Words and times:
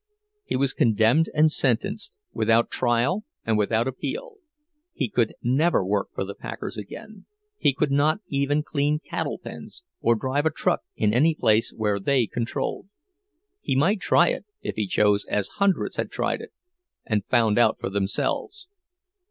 He 0.45 0.55
was 0.55 0.73
condemned 0.73 1.29
and 1.31 1.51
sentenced, 1.51 2.15
without 2.33 2.71
trial 2.71 3.23
and 3.45 3.55
without 3.55 3.87
appeal; 3.87 4.37
he 4.93 5.07
could 5.07 5.35
never 5.43 5.85
work 5.85 6.07
for 6.15 6.23
the 6.23 6.33
packers 6.33 6.75
again—he 6.75 7.73
could 7.75 7.91
not 7.91 8.17
even 8.27 8.63
clean 8.63 8.97
cattle 8.97 9.37
pens 9.37 9.83
or 9.99 10.15
drive 10.15 10.47
a 10.47 10.49
truck 10.49 10.81
in 10.95 11.13
any 11.13 11.35
place 11.35 11.71
where 11.71 11.99
they 11.99 12.25
controlled. 12.25 12.87
He 13.61 13.75
might 13.75 13.99
try 14.01 14.29
it, 14.29 14.45
if 14.63 14.75
he 14.75 14.87
chose, 14.87 15.23
as 15.25 15.49
hundreds 15.59 15.97
had 15.97 16.09
tried 16.09 16.41
it, 16.41 16.51
and 17.05 17.23
found 17.27 17.59
out 17.59 17.77
for 17.79 17.91
themselves. 17.91 18.67